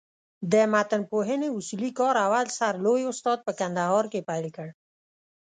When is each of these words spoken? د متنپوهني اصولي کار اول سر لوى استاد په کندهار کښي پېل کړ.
د 0.51 0.53
متنپوهني 0.73 1.49
اصولي 1.57 1.91
کار 1.99 2.15
اول 2.25 2.45
سر 2.57 2.73
لوى 2.85 3.03
استاد 3.11 3.37
په 3.47 3.51
کندهار 3.59 4.05
کښي 4.11 4.21
پېل 4.29 4.45
کړ. 4.55 4.67